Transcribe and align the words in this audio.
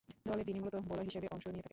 দলে 0.27 0.43
তিনি 0.47 0.59
মূলতঃ 0.63 0.85
বোলার 0.89 1.07
হিসেবে 1.09 1.27
অংশ 1.35 1.45
নিয়ে 1.53 1.63
থাকেন। 1.65 1.69